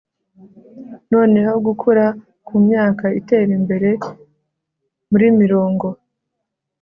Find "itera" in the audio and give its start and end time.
3.19-3.51